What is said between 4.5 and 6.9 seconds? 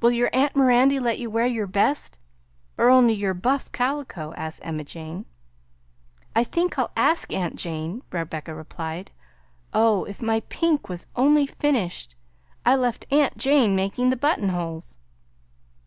Emma Jane. "I think